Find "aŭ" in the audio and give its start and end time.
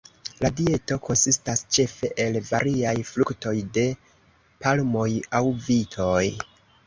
5.41-5.45